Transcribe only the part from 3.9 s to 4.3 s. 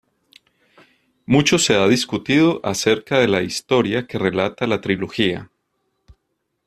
que